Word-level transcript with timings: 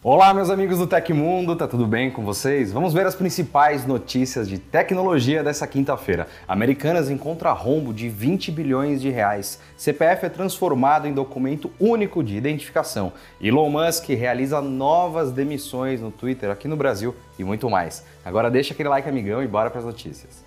Olá, 0.00 0.32
meus 0.32 0.48
amigos 0.48 0.78
do 0.78 0.86
Tecmundo, 0.86 1.56
tá 1.56 1.66
tudo 1.66 1.84
bem 1.84 2.08
com 2.08 2.24
vocês? 2.24 2.70
Vamos 2.70 2.94
ver 2.94 3.04
as 3.04 3.16
principais 3.16 3.84
notícias 3.84 4.48
de 4.48 4.56
tecnologia 4.56 5.42
dessa 5.42 5.66
quinta-feira. 5.66 6.28
Americanas 6.46 7.10
encontra 7.10 7.50
rombo 7.50 7.92
de 7.92 8.08
20 8.08 8.52
bilhões 8.52 9.02
de 9.02 9.10
reais. 9.10 9.60
CPF 9.76 10.26
é 10.26 10.28
transformado 10.28 11.08
em 11.08 11.12
documento 11.12 11.68
único 11.80 12.22
de 12.22 12.36
identificação. 12.36 13.12
Elon 13.40 13.68
Musk 13.70 14.10
realiza 14.10 14.62
novas 14.62 15.32
demissões 15.32 16.00
no 16.00 16.12
Twitter 16.12 16.48
aqui 16.48 16.68
no 16.68 16.76
Brasil 16.76 17.12
e 17.36 17.42
muito 17.42 17.68
mais. 17.68 18.04
Agora 18.24 18.48
deixa 18.48 18.74
aquele 18.74 18.88
like 18.88 19.08
amigão 19.08 19.42
e 19.42 19.48
bora 19.48 19.68
para 19.68 19.80
as 19.80 19.84
notícias. 19.84 20.44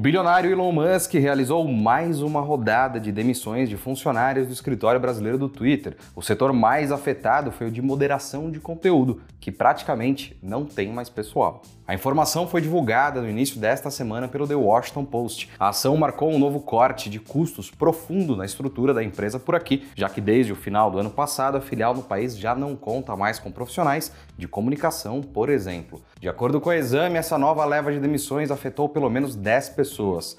Bilionário 0.00 0.50
Elon 0.50 0.72
Musk 0.72 1.12
realizou 1.12 1.68
mais 1.68 2.22
uma 2.22 2.40
rodada 2.40 2.98
de 2.98 3.12
demissões 3.12 3.68
de 3.68 3.76
funcionários 3.76 4.46
do 4.46 4.52
escritório 4.52 4.98
brasileiro 4.98 5.36
do 5.36 5.46
Twitter. 5.46 5.94
O 6.16 6.22
setor 6.22 6.54
mais 6.54 6.90
afetado 6.90 7.52
foi 7.52 7.66
o 7.66 7.70
de 7.70 7.82
moderação 7.82 8.50
de 8.50 8.58
conteúdo, 8.58 9.20
que 9.38 9.52
praticamente 9.52 10.34
não 10.42 10.64
tem 10.64 10.90
mais 10.90 11.10
pessoal. 11.10 11.60
A 11.86 11.94
informação 11.94 12.46
foi 12.46 12.60
divulgada 12.60 13.20
no 13.20 13.28
início 13.28 13.58
desta 13.60 13.90
semana 13.90 14.28
pelo 14.28 14.46
The 14.46 14.54
Washington 14.54 15.04
Post. 15.04 15.50
A 15.58 15.70
ação 15.70 15.96
marcou 15.96 16.30
um 16.30 16.38
novo 16.38 16.60
corte 16.60 17.10
de 17.10 17.18
custos 17.18 17.68
profundo 17.68 18.36
na 18.36 18.44
estrutura 18.44 18.94
da 18.94 19.02
empresa 19.02 19.40
por 19.40 19.56
aqui, 19.56 19.88
já 19.96 20.08
que 20.08 20.20
desde 20.20 20.52
o 20.52 20.56
final 20.56 20.90
do 20.90 20.98
ano 20.98 21.10
passado 21.10 21.56
a 21.56 21.60
filial 21.60 21.92
no 21.92 22.02
país 22.02 22.38
já 22.38 22.54
não 22.54 22.76
conta 22.76 23.16
mais 23.16 23.40
com 23.40 23.50
profissionais 23.50 24.12
de 24.38 24.46
comunicação, 24.46 25.20
por 25.20 25.50
exemplo. 25.50 26.00
De 26.20 26.28
acordo 26.28 26.60
com 26.60 26.70
o 26.70 26.72
exame, 26.72 27.18
essa 27.18 27.36
nova 27.36 27.64
leva 27.64 27.92
de 27.92 27.98
demissões 27.98 28.52
afetou 28.52 28.88
pelo 28.88 29.10
menos 29.10 29.34
10 29.34 29.70
pessoas. 29.70 29.89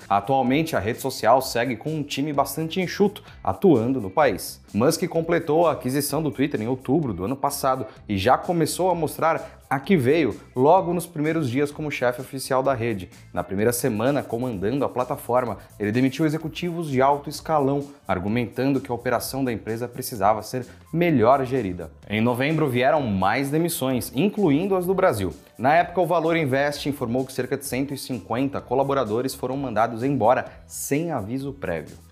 Atualmente, 0.10 0.76
a 0.76 0.80
rede 0.80 1.00
social 1.00 1.41
segue 1.41 1.76
com 1.76 1.94
um 1.94 2.04
time 2.04 2.34
bastante 2.34 2.80
enxuto 2.80 3.23
atuando 3.44 4.02
no 4.02 4.09
país. 4.09 4.62
Musk 4.73 5.08
completou 5.08 5.68
a 5.68 5.73
aquisição 5.73 6.22
do 6.22 6.32
Twitter 6.32 6.62
em 6.62 6.68
outubro 6.68 7.14
do 7.14 7.26
ano 7.26 7.36
passado 7.36 7.86
e 8.08 8.17
já 8.17 8.38
começou 8.38 8.90
a 8.90 8.95
mostrar 8.95 9.61
a 9.72 9.80
que 9.80 9.95
veio 9.95 10.36
logo 10.53 10.94
nos 10.94 11.08
primeiros 11.08 11.50
dias 11.50 11.72
como 11.72 11.89
chefe 11.89 12.19
oficial 12.19 12.61
da 12.61 12.73
rede. 12.73 13.09
Na 13.33 13.41
primeira 13.41 13.72
semana 13.72 14.22
comandando 14.22 14.83
a 14.83 14.89
plataforma, 14.89 15.59
ele 15.80 15.94
demitiu 15.94 16.25
executivos 16.25 16.89
de 16.89 17.02
alto 17.02 17.30
escalão, 17.30 17.88
argumentando 18.05 18.81
que 18.81 18.91
a 18.91 18.94
operação 18.94 19.45
da 19.45 19.53
empresa 19.53 19.88
precisava 19.88 20.44
ser 20.44 20.67
melhor 20.91 21.45
gerida. 21.45 21.89
Em 22.09 22.19
novembro 22.19 22.67
vieram 22.67 23.02
mais 23.03 23.50
demissões, 23.50 24.11
incluindo 24.13 24.75
as 24.75 24.86
do 24.86 24.94
Brasil. 24.94 25.33
Na 25.58 25.73
época, 25.73 26.02
o 26.02 26.06
Valor 26.06 26.35
Invest 26.35 26.89
informou 26.89 27.25
que 27.25 27.31
cerca 27.31 27.56
de 27.56 27.66
150 27.66 28.59
colaboradores 28.59 29.33
foram 29.33 29.56
mandados 29.56 30.03
embora 30.03 30.52
sem 30.67 31.11
aviso 31.11 31.53
prévio. 31.53 32.11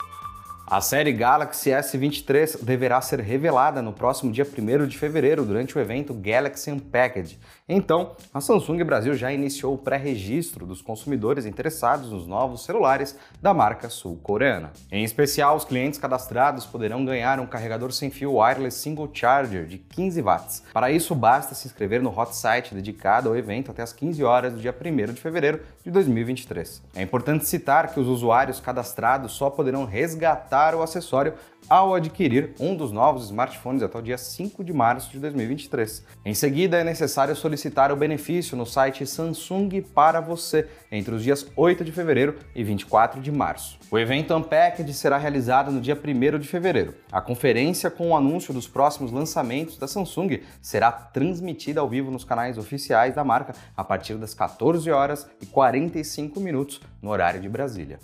A 0.72 0.82
série 0.82 1.12
Galaxy 1.12 1.72
S23 1.72 2.64
deverá 2.64 3.02
ser 3.02 3.20
revelada 3.22 3.82
no 3.82 3.92
próximo 3.92 4.32
dia 4.32 4.46
1 4.46 4.86
de 4.86 5.00
fevereiro 5.00 5.44
durante 5.44 5.76
o 5.76 5.82
evento 5.82 6.14
Galaxy 6.14 6.70
Unpacked. 6.70 7.40
Então, 7.68 8.16
a 8.32 8.40
Samsung 8.40 8.84
Brasil 8.84 9.16
já 9.16 9.34
iniciou 9.34 9.74
o 9.74 9.78
pré-registro 9.80 10.68
dos 10.68 10.80
consumidores 10.80 11.48
interessados 11.48 12.12
nos 12.12 12.28
novos 12.28 12.66
celulares 12.66 13.18
da 13.42 13.52
marca 13.52 13.90
sul-coreana. 13.90 14.72
Em 14.92 15.04
especial, 15.04 15.56
os 15.56 15.66
clientes 15.66 15.98
cadastrados 15.98 16.68
poderão 16.68 17.04
ganhar 17.04 17.40
um 17.40 17.48
carregador 17.48 17.92
sem 17.92 18.12
fio 18.12 18.36
wireless 18.36 18.78
single 18.78 19.10
charger 19.12 19.66
de 19.66 19.80
15 19.80 20.22
watts. 20.22 20.64
Para 20.72 20.92
isso, 20.92 21.16
basta 21.16 21.56
se 21.56 21.68
inscrever 21.68 22.00
no 22.00 22.16
hot 22.16 22.36
site 22.36 22.76
dedicado 22.76 23.30
ao 23.30 23.36
evento 23.36 23.72
até 23.72 23.82
as 23.82 23.92
15 23.92 24.24
horas 24.24 24.54
do 24.54 24.60
dia 24.60 24.76
1 24.80 25.14
de 25.14 25.20
fevereiro 25.20 25.62
de 25.84 25.92
2023. 25.92 26.82
É 26.96 27.02
importante 27.02 27.46
citar 27.46 27.94
que 27.94 28.00
os 28.00 28.08
usuários 28.08 28.60
cadastrados 28.60 29.32
só 29.32 29.50
poderão 29.50 29.86
resgatar 29.86 30.76
o 30.76 30.82
acessório 30.82 31.34
ao 31.70 31.94
adquirir 31.94 32.54
um 32.60 32.76
dos 32.76 32.92
novos 32.92 33.26
smartphones 33.26 33.84
até 33.84 33.98
o 33.98 34.02
dia 34.02 34.18
5 34.18 34.64
de 34.64 34.74
março 34.74 35.12
de 35.12 35.20
2023. 35.20 36.04
Em 36.26 36.34
seguida, 36.34 36.78
é 36.78 36.84
necessário 36.84 37.36
solicitar 37.36 37.92
o 37.92 37.96
benefício 37.96 38.58
no 38.58 38.66
site 38.66 39.06
Samsung 39.06 39.82
para 39.94 40.20
você 40.20 40.68
entre 40.92 41.14
os 41.14 41.24
dias 41.24 41.46
8 41.56 41.84
de 41.84 41.92
fevereiro 41.92 42.36
e 42.56 42.64
24 42.64 43.22
de 43.22 43.32
março. 43.32 43.78
O 43.92 43.98
evento 43.98 44.36
Unpacked 44.36 44.92
será 44.94 45.18
realizado 45.18 45.72
no 45.72 45.82
dia 45.82 45.96
1 45.96 46.40
de 46.40 46.48
fevereiro. 46.48 46.96
A 47.12 47.22
conferência 47.22 47.90
com 47.90 48.10
o 48.10 48.16
anúncio 48.16 48.54
dos 48.54 48.68
próximos 48.68 49.12
lançamentos 49.12 49.78
da 49.78 49.88
Samsung 49.88 50.42
será 50.62 50.92
transmitida 50.92 51.82
ao 51.82 51.90
vivo 51.90 52.12
nos 52.12 52.24
canais 52.24 52.58
oficiais 52.58 53.16
da 53.16 53.24
marca 53.24 53.54
a 53.76 53.84
partir 53.84 54.16
das 54.16 54.34
14 54.34 54.90
horas 54.92 55.30
e 55.42 55.46
45 55.46 56.40
minutos 56.40 56.82
no 57.02 57.10
horário 57.10 57.42
de 57.42 57.50
Brasília. 57.50 58.00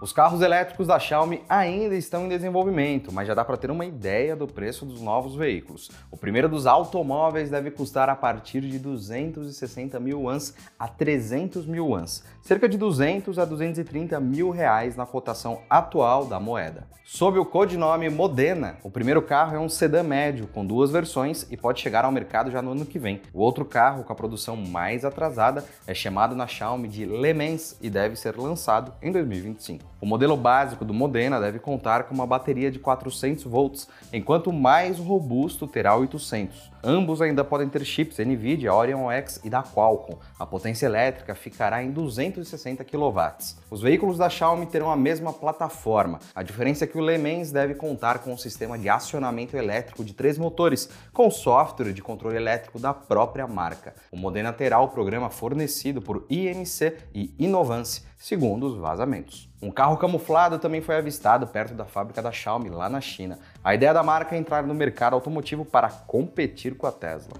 Os 0.00 0.14
carros 0.14 0.40
elétricos 0.40 0.86
da 0.86 0.98
Xiaomi 0.98 1.42
ainda 1.46 1.94
estão 1.94 2.24
em 2.24 2.28
desenvolvimento, 2.30 3.12
mas 3.12 3.28
já 3.28 3.34
dá 3.34 3.44
para 3.44 3.58
ter 3.58 3.70
uma 3.70 3.84
ideia 3.84 4.34
do 4.34 4.46
preço 4.46 4.86
dos 4.86 5.02
novos 5.02 5.34
veículos. 5.34 5.90
O 6.10 6.16
primeiro 6.16 6.48
dos 6.48 6.66
automóveis 6.66 7.50
deve 7.50 7.70
custar 7.70 8.08
a 8.08 8.16
partir 8.16 8.62
de 8.62 8.78
260 8.78 10.00
mil 10.00 10.22
yuans 10.22 10.54
a 10.78 10.88
300 10.88 11.66
mil 11.66 11.88
yuans, 11.88 12.24
cerca 12.40 12.66
de 12.66 12.78
200 12.78 13.38
a 13.38 13.44
230 13.44 14.18
mil 14.20 14.48
reais 14.48 14.96
na 14.96 15.04
cotação 15.04 15.60
atual 15.68 16.24
da 16.24 16.40
moeda. 16.40 16.88
Sob 17.04 17.38
o 17.38 17.44
codinome 17.44 18.08
Modena, 18.08 18.78
o 18.82 18.90
primeiro 18.90 19.20
carro 19.20 19.56
é 19.56 19.58
um 19.58 19.68
sedã 19.68 20.02
médio 20.02 20.46
com 20.46 20.64
duas 20.64 20.90
versões 20.90 21.46
e 21.50 21.58
pode 21.58 21.80
chegar 21.80 22.06
ao 22.06 22.12
mercado 22.12 22.50
já 22.50 22.62
no 22.62 22.70
ano 22.72 22.86
que 22.86 22.98
vem. 22.98 23.20
O 23.34 23.40
outro 23.40 23.66
carro, 23.66 24.02
com 24.02 24.12
a 24.14 24.16
produção 24.16 24.56
mais 24.56 25.04
atrasada, 25.04 25.62
é 25.86 25.92
chamado 25.92 26.34
na 26.34 26.46
Xiaomi 26.46 26.88
de 26.88 27.04
Le 27.04 27.34
Mans 27.34 27.76
e 27.82 27.90
deve 27.90 28.16
ser 28.16 28.38
lançado 28.38 28.94
em 29.02 29.12
2025. 29.12 29.89
O 30.00 30.06
modelo 30.06 30.34
básico 30.34 30.82
do 30.82 30.94
Modena 30.94 31.38
deve 31.38 31.58
contar 31.58 32.04
com 32.04 32.14
uma 32.14 32.26
bateria 32.26 32.70
de 32.70 32.78
400 32.78 33.44
volts, 33.44 33.86
enquanto 34.10 34.46
o 34.46 34.52
mais 34.52 34.98
robusto 34.98 35.66
terá 35.66 35.94
800. 35.94 36.70
Ambos 36.82 37.20
ainda 37.20 37.44
podem 37.44 37.68
ter 37.68 37.84
chips 37.84 38.16
NVIDIA, 38.16 38.72
Orion 38.72 39.10
X 39.10 39.38
e 39.44 39.50
da 39.50 39.62
Qualcomm. 39.62 40.18
A 40.38 40.46
potência 40.46 40.86
elétrica 40.86 41.34
ficará 41.34 41.82
em 41.82 41.90
260 41.90 42.82
kW. 42.82 43.20
Os 43.70 43.82
veículos 43.82 44.16
da 44.16 44.30
Xiaomi 44.30 44.64
terão 44.64 44.90
a 44.90 44.96
mesma 44.96 45.34
plataforma. 45.34 46.18
A 46.34 46.42
diferença 46.42 46.84
é 46.84 46.86
que 46.86 46.96
o 46.96 47.04
Le 47.04 47.18
Mans 47.18 47.52
deve 47.52 47.74
contar 47.74 48.20
com 48.20 48.32
um 48.32 48.38
sistema 48.38 48.78
de 48.78 48.88
acionamento 48.88 49.54
elétrico 49.54 50.02
de 50.02 50.14
três 50.14 50.38
motores, 50.38 50.88
com 51.12 51.30
software 51.30 51.92
de 51.92 52.00
controle 52.00 52.36
elétrico 52.36 52.78
da 52.78 52.94
própria 52.94 53.46
marca. 53.46 53.94
O 54.10 54.16
Modena 54.16 54.50
terá 54.50 54.80
o 54.80 54.88
programa 54.88 55.28
fornecido 55.28 56.00
por 56.00 56.24
IMC 56.30 56.96
e 57.14 57.34
Inovance, 57.38 58.02
segundo 58.16 58.66
os 58.66 58.78
vazamentos. 58.78 59.49
Um 59.62 59.70
carro 59.70 59.98
camuflado 59.98 60.58
também 60.58 60.80
foi 60.80 60.96
avistado 60.96 61.46
perto 61.46 61.74
da 61.74 61.84
fábrica 61.84 62.22
da 62.22 62.32
Xiaomi, 62.32 62.70
lá 62.70 62.88
na 62.88 63.00
China. 63.00 63.38
A 63.62 63.74
ideia 63.74 63.92
da 63.92 64.02
marca 64.02 64.34
é 64.34 64.38
entrar 64.38 64.62
no 64.62 64.74
mercado 64.74 65.12
automotivo 65.12 65.66
para 65.66 65.90
competir 65.90 66.74
com 66.76 66.86
a 66.86 66.92
Tesla. 66.92 67.34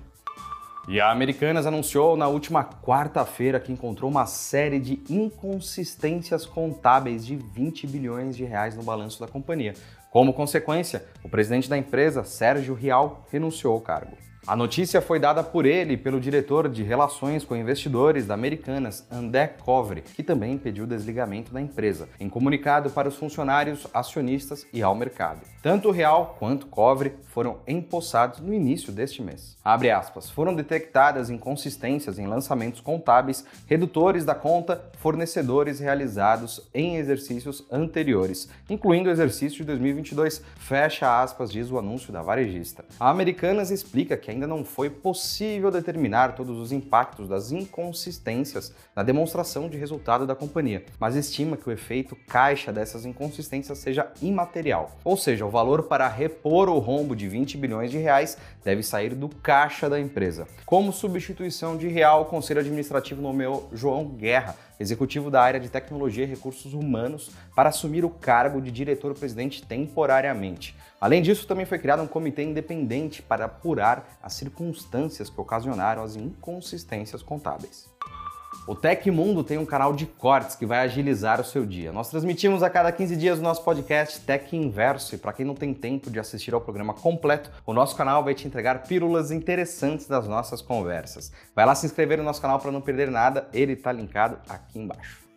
E 0.86 1.00
a 1.00 1.10
Americanas 1.10 1.66
anunciou 1.66 2.16
na 2.18 2.28
última 2.28 2.62
quarta-feira 2.62 3.58
que 3.58 3.72
encontrou 3.72 4.10
uma 4.10 4.26
série 4.26 4.78
de 4.78 5.02
inconsistências 5.08 6.44
contábeis 6.44 7.24
de 7.24 7.36
20 7.36 7.86
bilhões 7.86 8.36
de 8.36 8.44
reais 8.44 8.76
no 8.76 8.82
balanço 8.82 9.18
da 9.18 9.26
companhia. 9.26 9.72
Como 10.10 10.34
consequência, 10.34 11.06
o 11.22 11.28
presidente 11.28 11.70
da 11.70 11.78
empresa, 11.78 12.24
Sérgio 12.24 12.74
Rial, 12.74 13.26
renunciou 13.30 13.72
ao 13.72 13.80
cargo. 13.80 14.29
A 14.50 14.56
notícia 14.56 15.00
foi 15.00 15.20
dada 15.20 15.44
por 15.44 15.64
ele 15.64 15.96
pelo 15.96 16.18
diretor 16.18 16.68
de 16.68 16.82
Relações 16.82 17.44
com 17.44 17.54
Investidores 17.54 18.26
da 18.26 18.34
Americanas, 18.34 19.06
André 19.08 19.46
Covre, 19.46 20.02
que 20.02 20.24
também 20.24 20.58
pediu 20.58 20.88
desligamento 20.88 21.52
da 21.52 21.60
empresa, 21.60 22.08
em 22.18 22.28
comunicado 22.28 22.90
para 22.90 23.08
os 23.08 23.14
funcionários, 23.14 23.86
acionistas 23.94 24.66
e 24.72 24.82
ao 24.82 24.92
mercado. 24.92 25.42
Tanto 25.62 25.92
Real 25.92 26.34
quanto 26.36 26.66
Covre 26.66 27.12
foram 27.28 27.58
empossados 27.68 28.40
no 28.40 28.52
início 28.52 28.92
deste 28.92 29.22
mês. 29.22 29.56
Abre 29.62 29.88
aspas, 29.88 30.28
foram 30.28 30.52
detectadas 30.52 31.30
inconsistências 31.30 32.18
em 32.18 32.26
lançamentos 32.26 32.80
contábeis, 32.80 33.44
redutores 33.68 34.24
da 34.24 34.34
conta, 34.34 34.82
fornecedores 34.98 35.78
realizados 35.78 36.68
em 36.74 36.96
exercícios 36.96 37.64
anteriores, 37.70 38.48
incluindo 38.68 39.10
o 39.10 39.12
exercício 39.12 39.58
de 39.58 39.64
2022, 39.64 40.42
fecha 40.56 41.22
aspas, 41.22 41.52
diz 41.52 41.70
o 41.70 41.78
anúncio 41.78 42.12
da 42.12 42.20
varejista. 42.20 42.84
A 42.98 43.10
Americanas 43.10 43.70
explica 43.70 44.16
que 44.16 44.39
ainda 44.40 44.46
não 44.46 44.64
foi 44.64 44.88
possível 44.88 45.70
determinar 45.70 46.34
todos 46.34 46.58
os 46.58 46.72
impactos 46.72 47.28
das 47.28 47.52
inconsistências 47.52 48.72
na 48.96 49.02
demonstração 49.02 49.68
de 49.68 49.76
resultado 49.76 50.26
da 50.26 50.34
companhia, 50.34 50.84
mas 50.98 51.14
estima 51.14 51.58
que 51.58 51.68
o 51.68 51.72
efeito 51.72 52.16
caixa 52.26 52.72
dessas 52.72 53.04
inconsistências 53.04 53.78
seja 53.78 54.10
imaterial, 54.22 54.96
ou 55.04 55.16
seja, 55.16 55.44
o 55.44 55.50
valor 55.50 55.82
para 55.82 56.08
repor 56.08 56.70
o 56.70 56.78
rombo 56.78 57.14
de 57.14 57.28
20 57.28 57.58
bilhões 57.58 57.90
de 57.90 57.98
reais 57.98 58.38
deve 58.64 58.82
sair 58.82 59.14
do 59.14 59.28
caixa 59.28 59.90
da 59.90 60.00
empresa. 60.00 60.46
Como 60.64 60.92
substituição 60.92 61.76
de 61.76 61.88
real, 61.88 62.22
o 62.22 62.26
Conselho 62.26 62.60
Administrativo 62.60 63.20
nomeou 63.20 63.68
João 63.72 64.06
Guerra 64.06 64.56
executivo 64.80 65.30
da 65.30 65.42
área 65.42 65.60
de 65.60 65.68
tecnologia 65.68 66.24
e 66.24 66.26
recursos 66.26 66.72
humanos, 66.72 67.30
para 67.54 67.68
assumir 67.68 68.04
o 68.04 68.10
cargo 68.10 68.60
de 68.60 68.70
diretor-presidente 68.70 69.62
temporariamente. 69.62 70.74
Além 70.98 71.20
disso, 71.20 71.46
também 71.46 71.66
foi 71.66 71.78
criado 71.78 72.02
um 72.02 72.06
comitê 72.06 72.42
independente 72.42 73.22
para 73.22 73.44
apurar 73.44 74.18
as 74.22 74.32
circunstâncias 74.32 75.28
que 75.28 75.40
ocasionaram 75.40 76.02
as 76.02 76.16
inconsistências 76.16 77.22
contábeis. 77.22 77.88
O 78.70 78.74
Tecmundo 78.76 79.42
tem 79.42 79.58
um 79.58 79.66
canal 79.66 79.92
de 79.92 80.06
cortes 80.06 80.54
que 80.54 80.64
vai 80.64 80.78
agilizar 80.78 81.40
o 81.40 81.44
seu 81.44 81.66
dia. 81.66 81.90
Nós 81.90 82.08
transmitimos 82.08 82.62
a 82.62 82.70
cada 82.70 82.92
15 82.92 83.16
dias 83.16 83.40
o 83.40 83.42
nosso 83.42 83.64
podcast 83.64 84.20
Tech 84.20 84.56
Inverso 84.56 85.12
e 85.12 85.18
para 85.18 85.32
quem 85.32 85.44
não 85.44 85.56
tem 85.56 85.74
tempo 85.74 86.08
de 86.08 86.20
assistir 86.20 86.54
ao 86.54 86.60
programa 86.60 86.94
completo, 86.94 87.50
o 87.66 87.74
nosso 87.74 87.96
canal 87.96 88.22
vai 88.22 88.32
te 88.32 88.46
entregar 88.46 88.84
pílulas 88.84 89.32
interessantes 89.32 90.06
das 90.06 90.28
nossas 90.28 90.62
conversas. 90.62 91.32
Vai 91.52 91.66
lá 91.66 91.74
se 91.74 91.84
inscrever 91.84 92.18
no 92.18 92.22
nosso 92.22 92.40
canal 92.40 92.60
para 92.60 92.70
não 92.70 92.80
perder 92.80 93.10
nada, 93.10 93.48
ele 93.52 93.72
está 93.72 93.90
linkado 93.90 94.38
aqui 94.48 94.78
embaixo. 94.78 95.29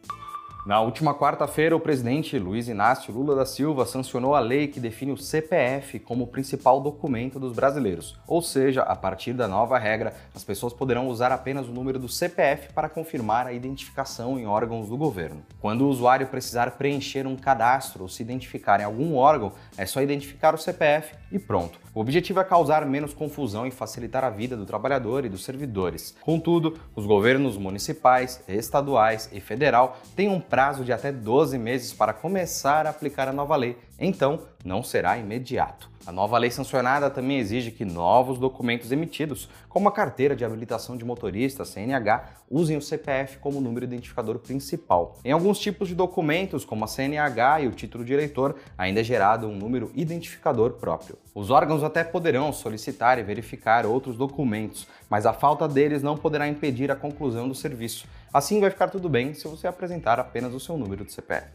Na 0.65 0.79
última 0.79 1.13
quarta-feira, 1.13 1.75
o 1.75 1.79
presidente 1.79 2.39
Luiz 2.39 2.69
Inácio 2.69 3.13
Lula 3.13 3.35
da 3.35 3.45
Silva 3.45 3.85
sancionou 3.85 4.33
a 4.33 4.39
lei 4.39 4.69
que 4.69 4.79
define 4.79 5.11
o 5.11 5.17
CPF 5.17 5.99
como 5.99 6.23
o 6.23 6.27
principal 6.27 6.79
documento 6.79 7.37
dos 7.37 7.51
brasileiros. 7.51 8.17
Ou 8.25 8.41
seja, 8.41 8.81
a 8.81 8.95
partir 8.95 9.33
da 9.33 9.45
nova 9.45 9.77
regra, 9.77 10.13
as 10.33 10.41
pessoas 10.41 10.71
poderão 10.71 11.09
usar 11.09 11.33
apenas 11.33 11.67
o 11.67 11.73
número 11.73 11.99
do 11.99 12.07
CPF 12.07 12.71
para 12.71 12.87
confirmar 12.87 13.45
a 13.45 13.51
identificação 13.51 14.39
em 14.39 14.47
órgãos 14.47 14.87
do 14.87 14.95
governo. 14.95 15.43
Quando 15.59 15.81
o 15.81 15.89
usuário 15.89 16.27
precisar 16.27 16.71
preencher 16.71 17.27
um 17.27 17.35
cadastro 17.35 18.03
ou 18.03 18.07
se 18.07 18.23
identificar 18.23 18.79
em 18.79 18.85
algum 18.85 19.17
órgão, 19.17 19.51
é 19.77 19.85
só 19.85 20.01
identificar 20.01 20.55
o 20.55 20.57
CPF 20.57 21.13
e 21.29 21.37
pronto. 21.37 21.77
O 21.93 21.99
objetivo 21.99 22.39
é 22.39 22.43
causar 22.43 22.85
menos 22.85 23.13
confusão 23.13 23.67
e 23.67 23.71
facilitar 23.71 24.23
a 24.23 24.29
vida 24.29 24.57
do 24.57 24.65
trabalhador 24.65 25.25
e 25.25 25.29
dos 25.29 25.43
servidores. 25.43 26.15
Contudo, 26.21 26.79
os 26.95 27.05
governos 27.05 27.55
municipais, 27.55 28.43
estaduais 28.47 29.29
e 29.31 29.39
federal 29.39 29.97
têm 30.15 30.29
um 30.29 30.39
prazo 30.53 30.85
de 30.85 30.93
até 30.93 31.11
12 31.11 31.57
meses 31.57 31.93
para 31.93 32.13
começar 32.13 32.85
a 32.85 32.91
aplicar 32.91 33.27
a 33.27 33.33
nova 33.33 33.55
lei, 33.55 33.75
então 33.99 34.41
não 34.63 34.83
será 34.83 35.17
imediato. 35.17 35.89
A 36.05 36.11
nova 36.11 36.37
lei 36.37 36.51
sancionada 36.51 37.09
também 37.09 37.39
exige 37.39 37.71
que 37.71 37.83
novos 37.83 38.37
documentos 38.37 38.91
emitidos, 38.91 39.49
como 39.67 39.89
a 39.89 39.91
carteira 39.91 40.35
de 40.35 40.45
habilitação 40.45 40.95
de 40.95 41.03
motorista, 41.03 41.65
CNH, 41.65 42.25
usem 42.51 42.77
o 42.77 42.81
CPF 42.83 43.39
como 43.39 43.59
número 43.59 43.85
identificador 43.85 44.37
principal. 44.37 45.17
Em 45.25 45.31
alguns 45.31 45.57
tipos 45.57 45.87
de 45.87 45.95
documentos, 45.95 46.63
como 46.63 46.85
a 46.85 46.87
CNH 46.87 47.61
e 47.61 47.67
o 47.67 47.71
título 47.71 48.05
de 48.05 48.13
eleitor, 48.13 48.55
ainda 48.77 48.99
é 48.99 49.03
gerado 49.03 49.47
um 49.47 49.55
número 49.55 49.91
identificador 49.95 50.73
próprio. 50.73 51.17
Os 51.33 51.49
órgãos 51.49 51.83
até 51.83 52.03
poderão 52.03 52.53
solicitar 52.53 53.17
e 53.17 53.23
verificar 53.23 53.87
outros 53.87 54.15
documentos, 54.15 54.87
mas 55.09 55.25
a 55.25 55.33
falta 55.33 55.67
deles 55.67 56.03
não 56.03 56.15
poderá 56.15 56.47
impedir 56.47 56.91
a 56.91 56.95
conclusão 56.95 57.47
do 57.47 57.55
serviço. 57.55 58.05
Assim 58.33 58.59
vai 58.59 58.71
ficar 58.71 58.89
tudo 58.89 59.07
bem 59.07 59.35
se 59.35 59.47
você 59.47 59.67
apresentar 59.67 60.19
apenas 60.19 60.55
o 60.55 60.59
seu 60.59 60.75
número 60.75 61.05
de 61.05 61.13
CPF. 61.13 61.51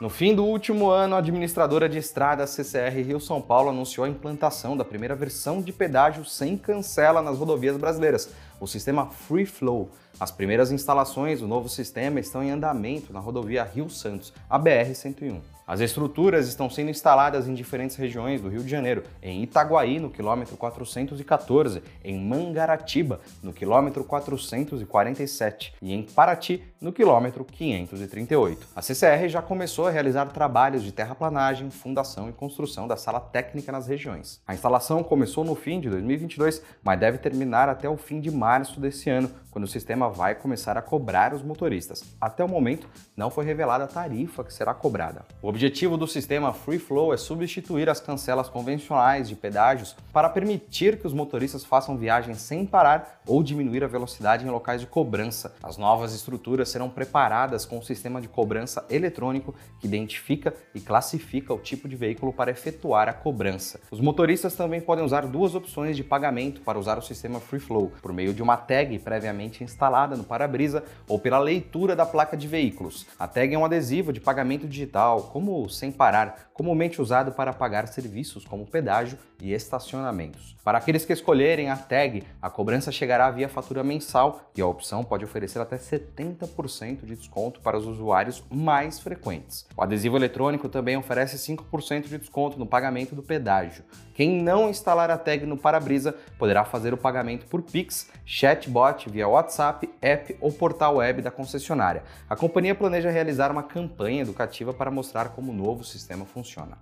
No 0.00 0.08
fim 0.08 0.34
do 0.34 0.44
último 0.44 0.88
ano, 0.88 1.16
a 1.16 1.18
administradora 1.18 1.88
de 1.88 1.98
estradas 1.98 2.50
CCR 2.50 3.02
Rio 3.04 3.20
São 3.20 3.42
Paulo 3.42 3.70
anunciou 3.70 4.04
a 4.04 4.08
implantação 4.08 4.76
da 4.76 4.84
primeira 4.84 5.16
versão 5.16 5.60
de 5.60 5.72
pedágio 5.72 6.24
sem 6.24 6.56
cancela 6.56 7.20
nas 7.20 7.36
rodovias 7.36 7.76
brasileiras, 7.76 8.30
o 8.60 8.68
sistema 8.68 9.06
Free 9.10 9.44
Flow. 9.44 9.90
As 10.18 10.30
primeiras 10.30 10.70
instalações 10.70 11.40
do 11.40 11.48
novo 11.48 11.68
sistema 11.68 12.20
estão 12.20 12.40
em 12.40 12.52
andamento 12.52 13.12
na 13.12 13.18
rodovia 13.18 13.64
Rio 13.64 13.90
Santos, 13.90 14.32
a 14.48 14.58
BR-101. 14.58 15.40
As 15.70 15.78
estruturas 15.78 16.48
estão 16.48 16.68
sendo 16.68 16.90
instaladas 16.90 17.46
em 17.46 17.54
diferentes 17.54 17.94
regiões 17.94 18.40
do 18.40 18.48
Rio 18.48 18.64
de 18.64 18.68
Janeiro, 18.68 19.04
em 19.22 19.44
Itaguaí, 19.44 20.00
no 20.00 20.10
quilômetro 20.10 20.56
414, 20.56 21.80
em 22.02 22.18
Mangaratiba, 22.18 23.20
no 23.40 23.52
quilômetro 23.52 24.02
447 24.02 25.74
e 25.80 25.94
em 25.94 26.02
Paraty, 26.02 26.60
no 26.80 26.92
quilômetro 26.92 27.44
538. 27.44 28.66
A 28.74 28.82
CCR 28.82 29.28
já 29.28 29.40
começou 29.40 29.86
a 29.86 29.92
realizar 29.92 30.26
trabalhos 30.32 30.82
de 30.82 30.90
terraplanagem, 30.90 31.70
fundação 31.70 32.28
e 32.28 32.32
construção 32.32 32.88
da 32.88 32.96
sala 32.96 33.20
técnica 33.20 33.70
nas 33.70 33.86
regiões. 33.86 34.42
A 34.48 34.54
instalação 34.54 35.04
começou 35.04 35.44
no 35.44 35.54
fim 35.54 35.78
de 35.78 35.88
2022, 35.88 36.64
mas 36.82 36.98
deve 36.98 37.18
terminar 37.18 37.68
até 37.68 37.88
o 37.88 37.96
fim 37.96 38.18
de 38.18 38.32
março 38.32 38.80
desse 38.80 39.08
ano, 39.08 39.30
quando 39.50 39.64
o 39.64 39.68
sistema 39.68 40.08
vai 40.08 40.34
começar 40.34 40.76
a 40.76 40.82
cobrar 40.82 41.34
os 41.34 41.42
motoristas. 41.42 42.04
Até 42.20 42.44
o 42.44 42.48
momento, 42.48 42.88
não 43.16 43.30
foi 43.30 43.44
revelada 43.44 43.84
a 43.84 43.88
tarifa 43.88 44.44
que 44.44 44.52
será 44.52 44.72
cobrada. 44.72 45.24
O 45.42 45.48
objetivo 45.48 45.96
do 45.96 46.06
sistema 46.06 46.52
Free 46.52 46.78
Flow 46.78 47.12
é 47.12 47.16
substituir 47.16 47.88
as 47.88 48.00
cancelas 48.00 48.48
convencionais 48.48 49.28
de 49.28 49.34
pedágios 49.34 49.96
para 50.12 50.28
permitir 50.28 50.98
que 50.98 51.06
os 51.06 51.12
motoristas 51.12 51.64
façam 51.64 51.96
viagens 51.96 52.38
sem 52.38 52.64
parar 52.64 53.20
ou 53.26 53.42
diminuir 53.42 53.84
a 53.84 53.88
velocidade 53.88 54.44
em 54.44 54.50
locais 54.50 54.80
de 54.80 54.86
cobrança. 54.86 55.54
As 55.62 55.76
novas 55.76 56.14
estruturas 56.14 56.68
serão 56.68 56.88
preparadas 56.88 57.64
com 57.64 57.78
um 57.78 57.82
sistema 57.82 58.20
de 58.20 58.28
cobrança 58.28 58.84
eletrônico 58.88 59.54
que 59.80 59.86
identifica 59.86 60.54
e 60.74 60.80
classifica 60.80 61.52
o 61.52 61.58
tipo 61.58 61.88
de 61.88 61.96
veículo 61.96 62.32
para 62.32 62.50
efetuar 62.50 63.08
a 63.08 63.12
cobrança. 63.12 63.80
Os 63.90 64.00
motoristas 64.00 64.54
também 64.54 64.80
podem 64.80 65.04
usar 65.04 65.26
duas 65.26 65.54
opções 65.54 65.96
de 65.96 66.04
pagamento 66.04 66.60
para 66.60 66.78
usar 66.78 66.98
o 66.98 67.02
sistema 67.02 67.40
Free 67.40 67.60
Flow, 67.60 67.92
por 68.00 68.12
meio 68.12 68.32
de 68.32 68.42
uma 68.42 68.56
tag 68.56 68.98
previamente 68.98 69.39
previamente 69.40 69.64
instalada 69.64 70.16
no 70.16 70.24
para-brisa 70.24 70.84
ou 71.08 71.18
pela 71.18 71.38
leitura 71.38 71.96
da 71.96 72.04
placa 72.04 72.36
de 72.36 72.46
veículos. 72.46 73.06
A 73.18 73.26
tag 73.26 73.54
é 73.54 73.58
um 73.58 73.64
adesivo 73.64 74.12
de 74.12 74.20
pagamento 74.20 74.68
digital, 74.68 75.30
como 75.32 75.68
sem 75.70 75.90
parar, 75.90 76.50
comumente 76.52 77.00
usado 77.00 77.32
para 77.32 77.52
pagar 77.52 77.88
serviços 77.88 78.44
como 78.44 78.66
pedágio 78.66 79.16
e 79.40 79.52
estacionamentos. 79.52 80.56
Para 80.62 80.76
aqueles 80.76 81.06
que 81.06 81.12
escolherem 81.12 81.70
a 81.70 81.76
tag, 81.76 82.22
a 82.42 82.50
cobrança 82.50 82.92
chegará 82.92 83.30
via 83.30 83.48
fatura 83.48 83.82
mensal 83.82 84.50
e 84.54 84.60
a 84.60 84.66
opção 84.66 85.02
pode 85.02 85.24
oferecer 85.24 85.58
até 85.58 85.76
70% 85.76 87.06
de 87.06 87.16
desconto 87.16 87.60
para 87.60 87.78
os 87.78 87.86
usuários 87.86 88.44
mais 88.50 89.00
frequentes. 89.00 89.66
O 89.74 89.82
adesivo 89.82 90.16
eletrônico 90.16 90.68
também 90.68 90.98
oferece 90.98 91.38
5% 91.38 92.08
de 92.08 92.18
desconto 92.18 92.58
no 92.58 92.66
pagamento 92.66 93.14
do 93.14 93.22
pedágio. 93.22 93.84
Quem 94.12 94.42
não 94.42 94.68
instalar 94.68 95.10
a 95.10 95.16
tag 95.16 95.46
no 95.46 95.56
para-brisa 95.56 96.14
poderá 96.38 96.62
fazer 96.62 96.92
o 96.92 96.98
pagamento 96.98 97.46
por 97.46 97.62
Pix, 97.62 98.10
chatbot 98.26 99.08
via 99.08 99.26
WhatsApp, 99.30 99.88
app 100.00 100.36
ou 100.40 100.52
portal 100.52 100.96
web 100.96 101.22
da 101.22 101.30
concessionária. 101.30 102.02
A 102.28 102.36
companhia 102.36 102.74
planeja 102.74 103.10
realizar 103.10 103.50
uma 103.50 103.62
campanha 103.62 104.22
educativa 104.22 104.72
para 104.74 104.90
mostrar 104.90 105.30
como 105.30 105.52
o 105.52 105.54
novo 105.54 105.84
sistema 105.84 106.24
funciona. 106.24 106.76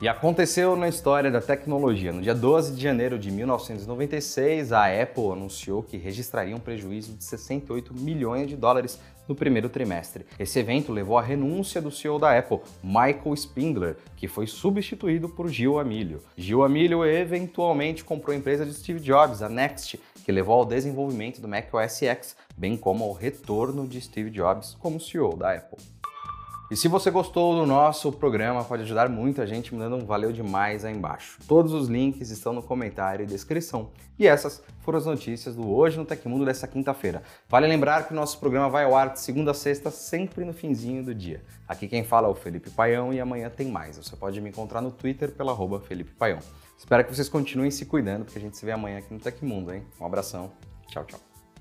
E 0.00 0.06
aconteceu 0.06 0.76
na 0.76 0.88
história 0.88 1.28
da 1.28 1.40
tecnologia. 1.40 2.12
No 2.12 2.22
dia 2.22 2.32
12 2.34 2.76
de 2.76 2.80
janeiro 2.80 3.18
de 3.18 3.32
1996, 3.32 4.72
a 4.72 4.86
Apple 4.86 5.32
anunciou 5.32 5.82
que 5.82 5.96
registraria 5.96 6.54
um 6.54 6.60
prejuízo 6.60 7.14
de 7.14 7.24
68 7.24 7.92
milhões 7.92 8.48
de 8.48 8.54
dólares 8.54 9.00
no 9.26 9.34
primeiro 9.34 9.68
trimestre. 9.68 10.24
Esse 10.38 10.60
evento 10.60 10.92
levou 10.92 11.18
à 11.18 11.22
renúncia 11.22 11.82
do 11.82 11.90
CEO 11.90 12.18
da 12.18 12.38
Apple, 12.38 12.60
Michael 12.82 13.34
Spindler, 13.34 13.96
que 14.16 14.28
foi 14.28 14.46
substituído 14.46 15.28
por 15.28 15.48
Gil 15.48 15.80
Amilio. 15.80 16.22
Gil 16.36 16.62
Amilio 16.62 17.04
eventualmente 17.04 18.04
comprou 18.04 18.32
a 18.32 18.38
empresa 18.38 18.64
de 18.64 18.72
Steve 18.74 19.00
Jobs, 19.00 19.42
a 19.42 19.48
Next, 19.48 20.00
que 20.28 20.32
levou 20.32 20.56
ao 20.56 20.66
desenvolvimento 20.66 21.40
do 21.40 21.48
Mac 21.48 21.72
OS 21.72 22.02
X, 22.02 22.36
bem 22.54 22.76
como 22.76 23.02
ao 23.02 23.14
retorno 23.14 23.88
de 23.88 23.98
Steve 23.98 24.28
Jobs 24.28 24.76
como 24.78 25.00
CEO 25.00 25.34
da 25.34 25.54
Apple. 25.54 25.78
E 26.70 26.76
se 26.76 26.86
você 26.86 27.10
gostou 27.10 27.58
do 27.58 27.64
nosso 27.64 28.12
programa, 28.12 28.62
pode 28.62 28.82
ajudar 28.82 29.08
muito 29.08 29.40
a 29.40 29.46
gente 29.46 29.72
me 29.72 29.80
dando 29.80 29.96
um 29.96 30.04
valeu 30.04 30.30
demais 30.30 30.84
aí 30.84 30.94
embaixo. 30.94 31.38
Todos 31.48 31.72
os 31.72 31.88
links 31.88 32.28
estão 32.28 32.52
no 32.52 32.62
comentário 32.62 33.22
e 33.22 33.26
descrição. 33.26 33.88
E 34.18 34.26
essas 34.26 34.62
foram 34.80 34.98
as 34.98 35.06
notícias 35.06 35.56
do 35.56 35.66
Hoje 35.66 35.96
no 35.96 36.04
Tecmundo 36.04 36.44
dessa 36.44 36.68
quinta-feira. 36.68 37.22
Vale 37.48 37.66
lembrar 37.66 38.06
que 38.06 38.12
o 38.12 38.14
nosso 38.14 38.38
programa 38.38 38.68
vai 38.68 38.84
ao 38.84 38.94
ar 38.94 39.14
de 39.14 39.20
segunda 39.20 39.52
a 39.52 39.54
sexta, 39.54 39.90
sempre 39.90 40.44
no 40.44 40.52
finzinho 40.52 41.02
do 41.02 41.14
dia. 41.14 41.42
Aqui 41.66 41.88
quem 41.88 42.04
fala 42.04 42.28
é 42.28 42.30
o 42.30 42.34
Felipe 42.34 42.68
Paião 42.68 43.14
e 43.14 43.18
amanhã 43.18 43.48
tem 43.48 43.68
mais. 43.68 43.96
Você 43.96 44.14
pode 44.14 44.38
me 44.42 44.50
encontrar 44.50 44.82
no 44.82 44.90
Twitter 44.90 45.32
pela 45.32 45.52
arroba 45.52 45.80
Felipe 45.80 46.10
Paião. 46.10 46.40
Espero 46.78 47.04
que 47.04 47.14
vocês 47.14 47.28
continuem 47.28 47.72
se 47.72 47.84
cuidando, 47.84 48.24
porque 48.24 48.38
a 48.38 48.40
gente 48.40 48.56
se 48.56 48.64
vê 48.64 48.70
amanhã 48.70 48.98
aqui 48.98 49.12
no 49.12 49.18
Tecmundo, 49.18 49.74
hein? 49.74 49.84
Um 50.00 50.06
abração. 50.06 50.52
Tchau, 50.86 51.04
tchau. 51.04 51.27